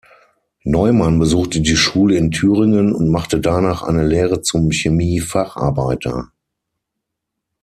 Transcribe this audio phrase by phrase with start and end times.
[0.63, 6.31] Neumann besuchte die Schule in Thüringen und machte danach eine Lehre zum Chemiefacharbeiter.